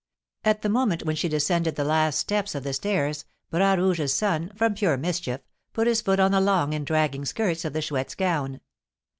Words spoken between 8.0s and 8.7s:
gown.